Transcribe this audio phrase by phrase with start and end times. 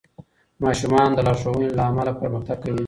[0.63, 2.79] ماشومان د لارښوونو له امله پرمختګ کوي.